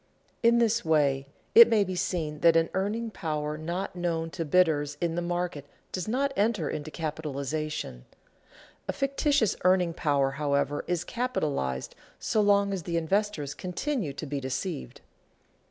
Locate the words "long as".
12.41-12.81